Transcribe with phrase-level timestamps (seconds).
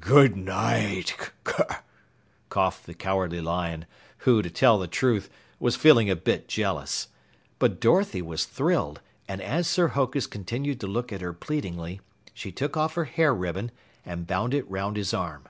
[0.00, 1.30] "Good night,"
[2.48, 3.84] coughed the Cowardly Lion,
[4.24, 5.28] who, to tell the truth,
[5.60, 7.08] was feeling a bit jealous.
[7.58, 12.00] But Dorothy was thrilled, and as Sir Hokus continued to look at her pleadingly,
[12.32, 13.70] she took off her hair ribbon
[14.06, 15.44] and bound it 'round his arm.